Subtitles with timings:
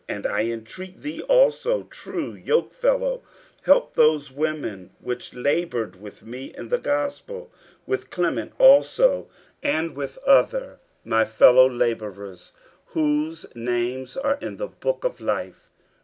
[0.09, 3.21] 50:004:003 And I intreat thee also, true yokefellow,
[3.61, 7.51] help those women which laboured with me in the gospel,
[7.85, 9.27] with Clement also,
[9.61, 12.49] and with other my fellowlabourers,
[12.85, 15.69] whose names are in the book of life.